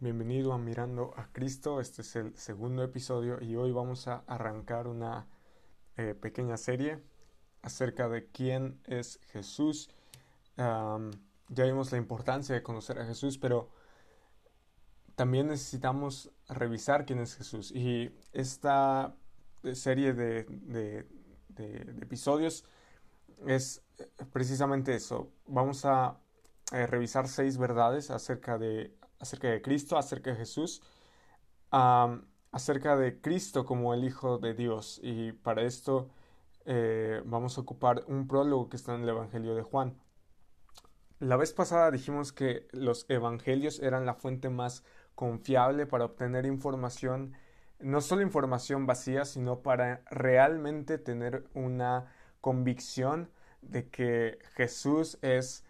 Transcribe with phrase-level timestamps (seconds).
[0.00, 1.80] Bienvenido a Mirando a Cristo.
[1.80, 5.26] Este es el segundo episodio y hoy vamos a arrancar una
[5.96, 7.02] eh, pequeña serie
[7.62, 9.90] acerca de quién es Jesús.
[10.56, 13.70] ya vimos la importancia de conocer a Jesús, pero
[15.16, 17.72] también necesitamos revisar quién es Jesús.
[17.72, 19.16] Y esta
[19.72, 21.06] serie de,
[22.00, 22.64] episodios
[23.48, 23.82] es
[24.32, 25.32] precisamente eso.
[25.48, 26.20] Vamos a
[26.70, 30.82] eh, revisar seis verdades acerca de, acerca de Cristo, acerca de Jesús,
[31.70, 35.00] acerca de Cristo como el Hijo de Dios.
[35.02, 36.10] Y para esto
[36.64, 39.96] eh, vamos a ocupar un prólogo que está en el Evangelio de Juan.
[41.20, 44.84] La vez pasada dijimos que los evangelios eran la fuente más
[45.16, 47.34] confiable para obtener información,
[47.80, 53.30] no solo información vacía, sino para realmente tener una convicción
[53.62, 55.64] de que Jesús es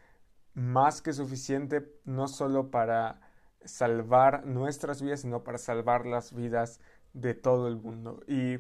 [0.53, 3.21] más que suficiente no solo para
[3.65, 6.81] salvar nuestras vidas, sino para salvar las vidas
[7.13, 8.21] de todo el mundo.
[8.27, 8.59] Y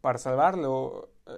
[0.00, 1.32] para salvarlo, eh,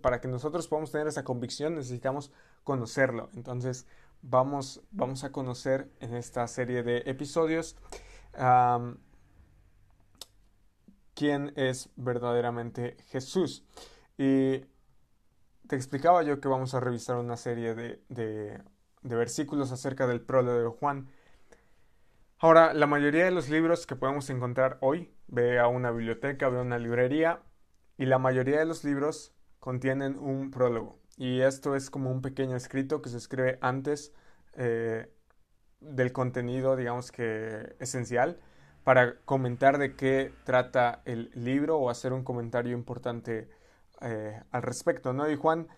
[0.00, 2.32] para, que nosotros podamos tener esa convicción, necesitamos
[2.64, 3.30] conocerlo.
[3.34, 3.86] Entonces,
[4.22, 7.76] vamos, vamos a conocer en esta serie de episodios
[11.14, 13.64] quién es verdaderamente Jesús.
[14.18, 14.64] Y
[15.66, 18.60] te explicaba yo que vamos a revisar una serie de, de,
[19.02, 21.08] versículos acerca del prólogo de Juan.
[22.44, 26.58] Ahora, la mayoría de los libros que podemos encontrar hoy, ve a una biblioteca, ve
[26.58, 27.40] a una librería,
[27.96, 30.98] y la mayoría de los libros contienen un prólogo.
[31.16, 34.12] Y esto es como un pequeño escrito que se escribe antes
[34.58, 35.10] eh,
[35.80, 38.38] del contenido, digamos que esencial,
[38.84, 43.48] para comentar de qué trata el libro o hacer un comentario importante
[44.02, 45.30] eh, al respecto, ¿no?
[45.30, 45.68] Y Juan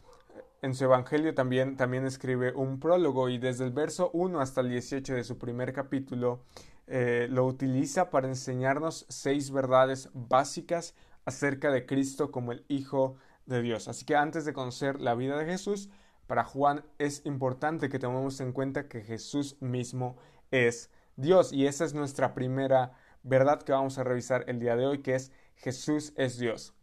[0.67, 4.69] en su Evangelio también, también escribe un prólogo y desde el verso 1 hasta el
[4.69, 6.43] 18 de su primer capítulo
[6.89, 13.63] eh, lo utiliza para enseñarnos seis verdades básicas acerca de Cristo como el Hijo de
[13.63, 13.87] Dios.
[13.87, 15.89] Así que antes de conocer la vida de Jesús,
[16.27, 20.17] para Juan es importante que tomemos en cuenta que Jesús mismo
[20.51, 22.93] es Dios y esa es nuestra primera
[23.23, 26.75] verdad que vamos a revisar el día de hoy, que es Jesús es Dios.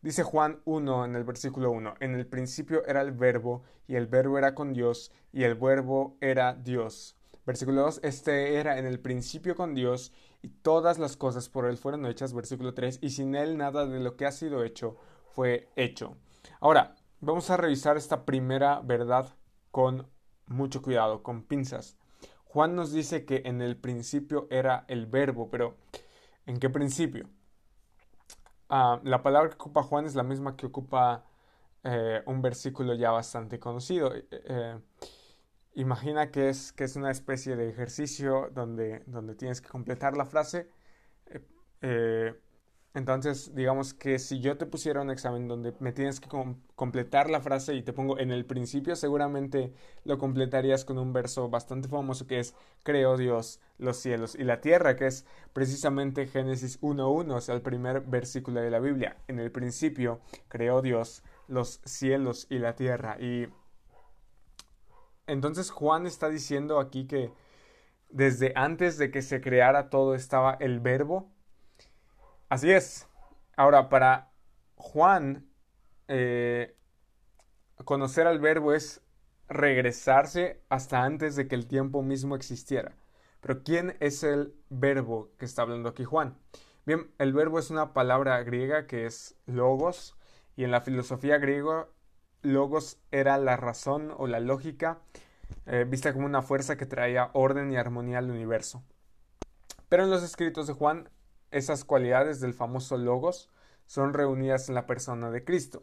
[0.00, 4.06] Dice Juan 1 en el versículo 1, en el principio era el verbo y el
[4.06, 7.16] verbo era con Dios y el verbo era Dios.
[7.44, 11.78] Versículo 2, este era en el principio con Dios y todas las cosas por él
[11.78, 12.32] fueron hechas.
[12.32, 14.96] Versículo 3, y sin él nada de lo que ha sido hecho
[15.30, 16.16] fue hecho.
[16.60, 19.34] Ahora, vamos a revisar esta primera verdad
[19.72, 20.06] con
[20.46, 21.96] mucho cuidado, con pinzas.
[22.44, 25.76] Juan nos dice que en el principio era el verbo, pero
[26.46, 27.28] ¿en qué principio?
[28.68, 31.24] Ah, la palabra que ocupa Juan es la misma que ocupa
[31.84, 34.14] eh, un versículo ya bastante conocido.
[34.14, 34.78] Eh, eh,
[35.74, 40.26] imagina que es, que es una especie de ejercicio donde, donde tienes que completar la
[40.26, 40.70] frase.
[42.94, 46.28] Entonces, digamos que si yo te pusiera un examen donde me tienes que
[46.74, 49.72] completar la frase y te pongo en el principio, seguramente
[50.04, 54.60] lo completarías con un verso bastante famoso que es Creó Dios los cielos y la
[54.60, 59.16] tierra, que es precisamente Génesis 1.1, o sea, el primer versículo de la Biblia.
[59.28, 63.16] En el principio creó Dios los cielos y la tierra.
[63.20, 63.48] Y
[65.26, 67.30] entonces Juan está diciendo aquí que
[68.08, 71.30] desde antes de que se creara todo estaba el verbo
[72.48, 73.06] Así es.
[73.56, 74.32] Ahora, para
[74.76, 75.46] Juan,
[76.08, 76.76] eh,
[77.84, 79.02] conocer al verbo es
[79.48, 82.96] regresarse hasta antes de que el tiempo mismo existiera.
[83.40, 86.38] Pero ¿quién es el verbo que está hablando aquí Juan?
[86.86, 90.16] Bien, el verbo es una palabra griega que es logos
[90.56, 91.88] y en la filosofía griega
[92.42, 95.00] logos era la razón o la lógica
[95.66, 98.82] eh, vista como una fuerza que traía orden y armonía al universo.
[99.88, 101.08] Pero en los escritos de Juan
[101.50, 103.50] esas cualidades del famoso logos
[103.86, 105.82] son reunidas en la persona de Cristo.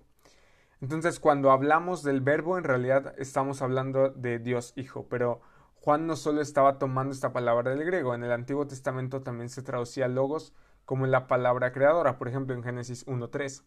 [0.81, 5.41] Entonces, cuando hablamos del verbo, en realidad estamos hablando de Dios Hijo, pero
[5.75, 9.61] Juan no solo estaba tomando esta palabra del griego, en el Antiguo Testamento también se
[9.61, 10.53] traducía logos
[10.83, 13.63] como la palabra creadora, por ejemplo en Génesis 1.3.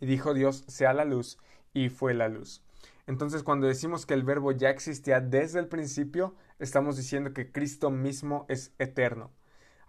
[0.00, 1.38] Y dijo Dios, sea la luz,
[1.72, 2.62] y fue la luz.
[3.06, 7.90] Entonces, cuando decimos que el verbo ya existía desde el principio, estamos diciendo que Cristo
[7.90, 9.30] mismo es eterno.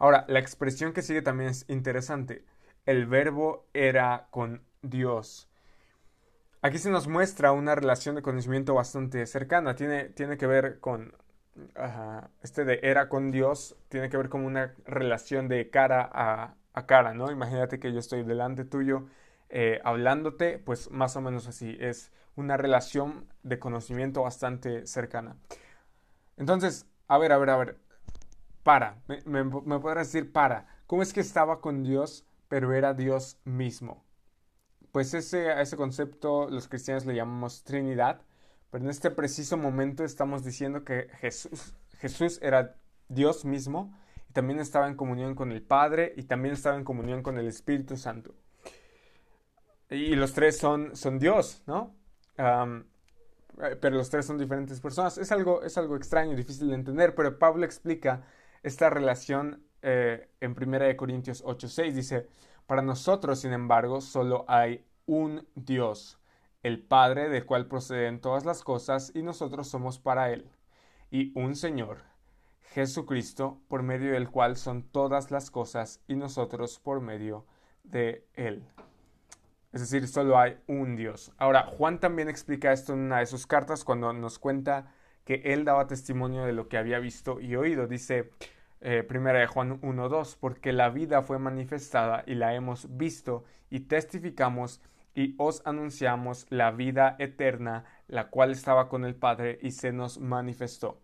[0.01, 2.43] Ahora, la expresión que sigue también es interesante.
[2.87, 5.47] El verbo era con Dios.
[6.63, 9.75] Aquí se nos muestra una relación de conocimiento bastante cercana.
[9.75, 11.13] Tiene, tiene que ver con...
[12.41, 16.55] este de era con Dios tiene que ver con una relación de cara a,
[16.87, 17.29] cara, ¿no?
[17.29, 19.05] Imagínate que yo estoy delante tuyo
[19.49, 21.77] eh, hablándote, pues más o menos así.
[21.79, 25.35] Es una relación de conocimiento bastante cercana.
[26.37, 27.90] Entonces, a ver, a ver, a ver
[28.63, 34.03] para, me, podrás decir para, ¿cómo es que estaba con Dios, pero era Dios mismo?
[34.91, 38.21] Pues ese, ese concepto los cristianos le llamamos Trinidad,
[38.69, 42.75] pero en este preciso momento estamos diciendo que Jesús, Jesús era
[43.07, 43.97] Dios mismo
[44.29, 47.47] y también estaba en comunión con el Padre y también estaba en comunión con el
[47.47, 48.35] Espíritu Santo.
[49.89, 51.95] Y los tres son, son Dios, ¿no?
[53.81, 55.17] pero los tres son diferentes personas.
[55.17, 58.23] Es algo, es algo extraño, difícil de entender, pero Pablo explica
[58.63, 61.93] esta relación eh, en 1 Corintios 8:6.
[61.93, 62.27] Dice,
[62.67, 66.19] para nosotros, sin embargo, solo hay un Dios,
[66.63, 70.49] el Padre del cual proceden todas las cosas y nosotros somos para Él,
[71.09, 71.97] y un Señor,
[72.61, 77.45] Jesucristo, por medio del cual son todas las cosas y nosotros por medio
[77.83, 78.63] de Él.
[79.73, 81.31] Es decir, solo hay un Dios.
[81.37, 84.93] Ahora, Juan también explica esto en una de sus cartas cuando nos cuenta
[85.31, 87.87] que él daba testimonio de lo que había visto y oído.
[87.87, 88.31] Dice
[88.81, 93.81] eh, primera de Juan 1.2, porque la vida fue manifestada y la hemos visto y
[93.81, 94.81] testificamos
[95.15, 100.19] y os anunciamos la vida eterna, la cual estaba con el Padre y se nos
[100.19, 101.01] manifestó.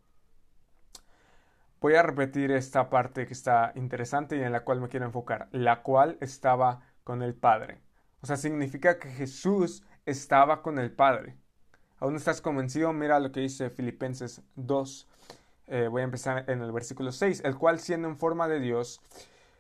[1.80, 5.48] Voy a repetir esta parte que está interesante y en la cual me quiero enfocar,
[5.54, 7.80] la cual estaba con el Padre.
[8.20, 11.38] O sea, significa que Jesús estaba con el Padre.
[12.00, 12.94] ¿Aún estás convencido?
[12.94, 15.08] Mira lo que dice Filipenses 2.
[15.66, 17.42] Eh, voy a empezar en el versículo 6.
[17.44, 19.02] El cual, siendo en forma de Dios,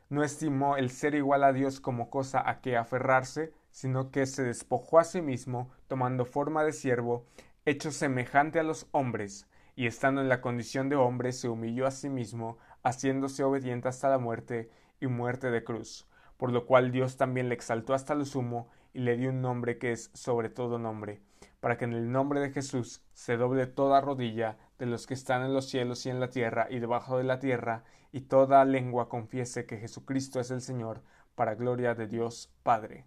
[0.10, 4.44] no estimó el ser igual a Dios como cosa a que aferrarse, sino que se
[4.44, 7.26] despojó a sí mismo, tomando forma de siervo,
[7.66, 11.92] hecho semejante a los hombres, y estando en la condición de hombre, se humilló a
[11.92, 14.70] sí mismo, haciéndose obediente hasta la muerte
[15.00, 16.08] y muerte de cruz
[16.38, 19.78] por lo cual Dios también le exaltó hasta lo sumo y le dio un nombre
[19.78, 21.20] que es sobre todo nombre,
[21.60, 25.44] para que en el nombre de Jesús se doble toda rodilla de los que están
[25.44, 29.10] en los cielos y en la tierra y debajo de la tierra, y toda lengua
[29.10, 31.02] confiese que Jesucristo es el Señor,
[31.36, 33.06] para gloria de Dios Padre.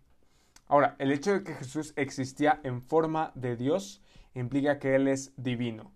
[0.69, 4.03] Ahora, el hecho de que Jesús existía en forma de Dios
[4.35, 5.91] implica que Él es divino.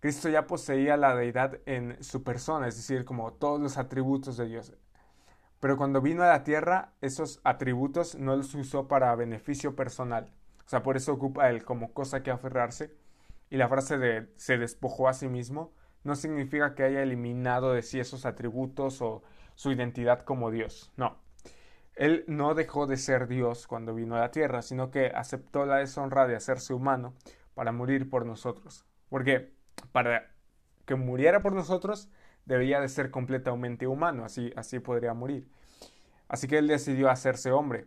[0.00, 4.46] Cristo ya poseía la deidad en su persona, es decir, como todos los atributos de
[4.46, 4.74] Dios.
[5.60, 10.32] Pero cuando vino a la tierra, esos atributos no los usó para beneficio personal.
[10.66, 12.92] O sea, por eso ocupa él como cosa que aferrarse.
[13.50, 15.72] Y la frase de se despojó a sí mismo
[16.02, 19.22] no significa que haya eliminado de sí esos atributos o
[19.54, 20.92] su identidad como Dios.
[20.96, 21.18] No.
[21.94, 25.76] Él no dejó de ser Dios cuando vino a la tierra, sino que aceptó la
[25.76, 27.14] deshonra de hacerse humano
[27.54, 28.84] para morir por nosotros.
[29.08, 29.54] Porque
[29.92, 30.30] para
[30.84, 32.10] que muriera por nosotros
[32.44, 35.48] debería de ser completamente humano, así, así podría morir.
[36.28, 37.86] Así que él decidió hacerse hombre.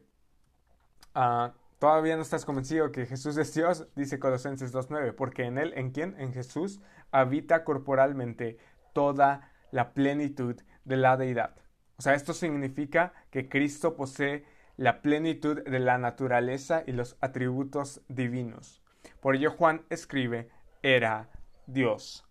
[1.13, 3.87] Ah, ¿Todavía no estás convencido que Jesús es Dios?
[3.95, 6.13] Dice Colosenses 2.9, porque en él, ¿en quién?
[6.19, 8.57] En Jesús habita corporalmente
[8.93, 11.55] toda la plenitud de la deidad.
[11.97, 14.43] O sea, esto significa que Cristo posee
[14.75, 18.81] la plenitud de la naturaleza y los atributos divinos.
[19.21, 20.49] Por ello Juan escribe,
[20.83, 21.29] era
[21.65, 22.25] Dios.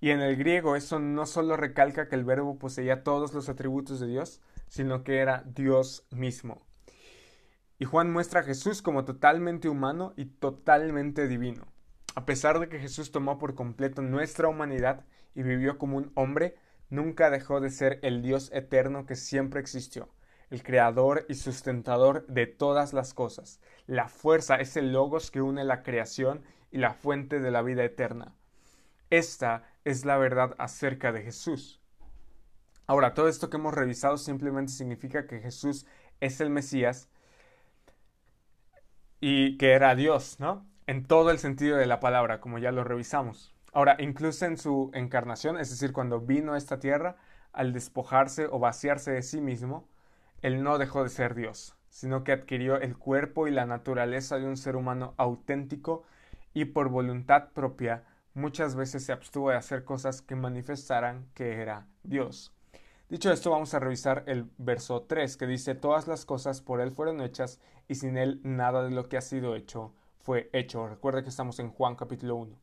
[0.00, 4.00] Y en el griego eso no solo recalca que el verbo poseía todos los atributos
[4.00, 6.66] de Dios, sino que era Dios mismo.
[7.78, 11.66] Y Juan muestra a Jesús como totalmente humano y totalmente divino.
[12.14, 16.56] A pesar de que Jesús tomó por completo nuestra humanidad y vivió como un hombre,
[16.88, 20.08] nunca dejó de ser el Dios eterno que siempre existió,
[20.48, 23.60] el creador y sustentador de todas las cosas.
[23.86, 27.84] La fuerza es el logos que une la creación y la fuente de la vida
[27.84, 28.34] eterna.
[29.10, 31.82] Esta es la verdad acerca de Jesús.
[32.86, 35.86] Ahora, todo esto que hemos revisado simplemente significa que Jesús
[36.20, 37.10] es el Mesías
[39.20, 40.66] y que era Dios, ¿no?
[40.86, 43.54] En todo el sentido de la palabra, como ya lo revisamos.
[43.72, 47.16] Ahora, incluso en su encarnación, es decir, cuando vino a esta tierra,
[47.52, 49.88] al despojarse o vaciarse de sí mismo,
[50.42, 54.46] Él no dejó de ser Dios, sino que adquirió el cuerpo y la naturaleza de
[54.46, 56.04] un ser humano auténtico
[56.54, 61.86] y por voluntad propia muchas veces se abstuvo de hacer cosas que manifestaran que era
[62.02, 62.55] Dios.
[63.08, 66.90] Dicho esto, vamos a revisar el verso 3, que dice, Todas las cosas por Él
[66.90, 70.88] fueron hechas, y sin Él nada de lo que ha sido hecho fue hecho.
[70.88, 72.56] Recuerda que estamos en Juan capítulo 1.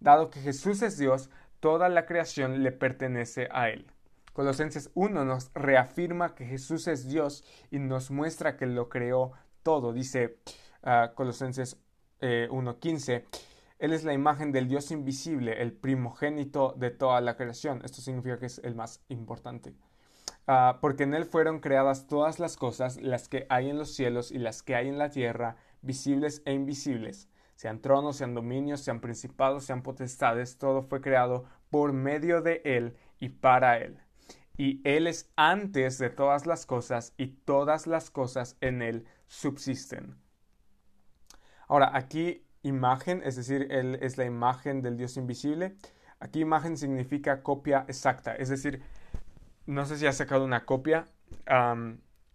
[0.00, 1.28] Dado que Jesús es Dios,
[1.60, 3.86] toda la creación le pertenece a Él.
[4.32, 9.92] Colosenses 1 nos reafirma que Jesús es Dios y nos muestra que lo creó todo.
[9.92, 10.38] Dice
[10.82, 11.76] uh, Colosenses
[12.20, 13.24] eh, 1.15
[13.78, 17.82] él es la imagen del Dios invisible, el primogénito de toda la creación.
[17.84, 19.74] Esto significa que es el más importante.
[20.46, 24.30] Ah, porque en Él fueron creadas todas las cosas, las que hay en los cielos
[24.30, 29.00] y las que hay en la tierra, visibles e invisibles, sean tronos, sean dominios, sean
[29.00, 33.98] principados, sean potestades, todo fue creado por medio de Él y para Él.
[34.56, 40.16] Y Él es antes de todas las cosas y todas las cosas en Él subsisten.
[41.66, 45.76] Ahora, aquí imagen, es decir, Él es la imagen del Dios invisible.
[46.18, 48.82] Aquí imagen significa copia exacta, es decir,
[49.66, 51.04] no sé si has sacado una copia,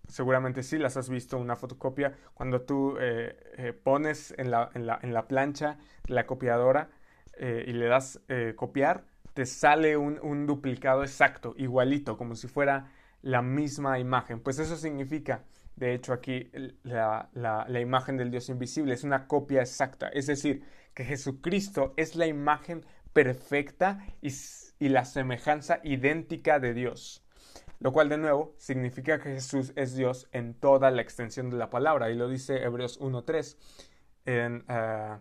[0.08, 5.78] seguramente sí, las has visto, una fotocopia, cuando tú eh, eh, pones en la, plancha
[6.08, 6.90] la copiadora
[7.38, 8.22] eh, y le das
[8.56, 14.40] copiar, te sale un, duplicado exacto, igualito, como si fuera la misma imagen.
[14.40, 15.44] Pues eso significa,
[15.80, 16.52] de hecho, aquí
[16.84, 17.30] la,
[17.80, 20.62] imagen del Dios invisible es una copia exacta, es decir,
[20.94, 24.30] que Jesucristo es la imagen perfecta y,
[24.90, 27.26] la semejanza idéntica de Dios
[27.80, 31.70] lo cual de nuevo significa que Jesús es Dios en toda la extensión de la
[31.70, 33.56] palabra, y lo dice Hebreos 1.3.
[34.26, 35.18] En, eh,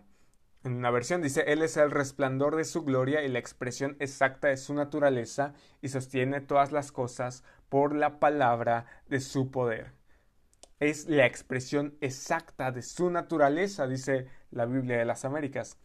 [0.65, 4.49] en una versión dice, Él es el resplandor de su gloria y la expresión exacta
[4.49, 9.98] de su naturaleza, y sostiene todas las cosas por la palabra de su poder.
[10.79, 15.77] Es la expresión exacta de su naturaleza, dice la Biblia de las Américas.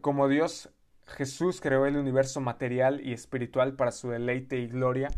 [0.00, 0.70] Como Dios,
[1.06, 5.10] Jesús creó el universo material y espiritual para su deleite y gloria,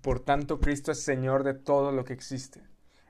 [0.00, 2.62] por tanto, Cristo es Señor de todo lo que existe.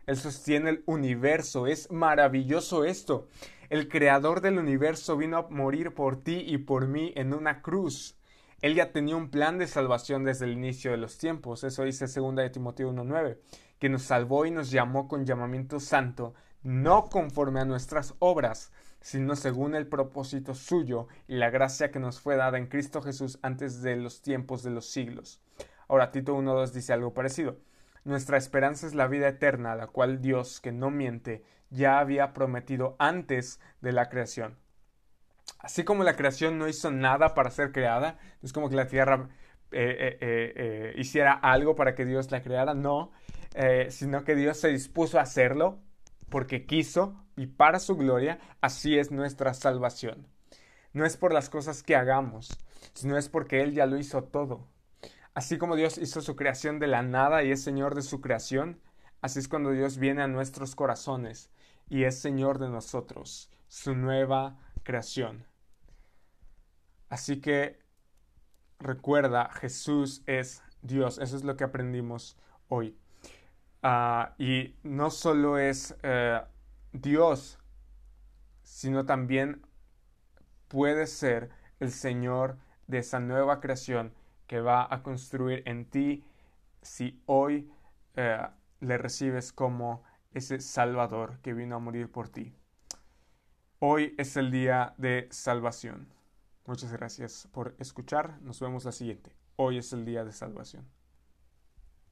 [0.06, 1.68] Él sostiene el universo.
[1.68, 3.28] Es maravilloso esto.
[3.68, 8.16] El creador del universo vino a morir por ti y por mí en una cruz.
[8.60, 11.62] Él ya tenía un plan de salvación desde el inicio de los tiempos.
[11.62, 13.38] Eso dice 2 de Timoteo 1.9,
[13.80, 19.34] que nos salvó y nos llamó con llamamiento santo, no conforme a nuestras obras, sino
[19.34, 23.82] según el propósito suyo y la gracia que nos fue dada en Cristo Jesús antes
[23.82, 25.42] de los tiempos de los siglos.
[25.88, 27.56] Ahora Tito 1.2 dice algo parecido.
[28.04, 32.96] Nuestra esperanza es la vida eterna, la cual Dios, que no miente, ya había prometido
[32.98, 34.58] antes de la creación.
[35.58, 38.86] Así como la creación no hizo nada para ser creada, no es como que la
[38.86, 39.28] tierra
[39.72, 43.12] eh, eh, eh, hiciera algo para que Dios la creara, no,
[43.88, 45.80] sino que Dios se dispuso a hacerlo
[46.28, 50.28] porque quiso y para su gloria, así es nuestra salvación.
[50.92, 52.48] No es por las cosas que hagamos,
[52.94, 54.68] sino es porque Él ya lo hizo todo.
[55.34, 58.80] Así como Dios hizo su creación de la nada y es Señor de su creación,
[59.20, 61.50] así es cuando Dios viene a nuestros corazones
[61.88, 65.46] y es Señor de nosotros, su nueva creación.
[67.08, 67.80] Así que
[68.78, 72.36] recuerda, Jesús es Dios, eso es lo que aprendimos
[72.68, 72.99] hoy.
[73.82, 76.40] Ah, y no solo es eh,
[76.92, 77.58] Dios,
[78.62, 79.62] sino también
[80.68, 84.12] puede ser el Señor de esa nueva creación
[84.46, 86.24] que va a construir en ti
[86.82, 87.70] si hoy
[88.16, 88.46] eh,
[88.80, 92.54] le recibes como ese Salvador que vino a morir por ti.
[93.78, 96.12] Hoy es el día de salvación.
[96.66, 98.40] Muchas gracias por escuchar.
[98.42, 99.34] Nos vemos la siguiente.
[99.56, 100.86] Hoy es el día de salvación.